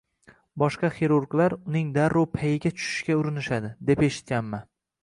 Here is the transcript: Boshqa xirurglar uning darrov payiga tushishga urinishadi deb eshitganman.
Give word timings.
Boshqa 0.63 0.89
xirurglar 0.95 1.55
uning 1.59 1.93
darrov 1.99 2.27
payiga 2.39 2.75
tushishga 2.79 3.21
urinishadi 3.21 3.75
deb 3.93 4.07
eshitganman. 4.11 4.69